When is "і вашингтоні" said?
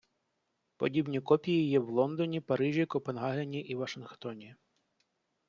3.61-4.55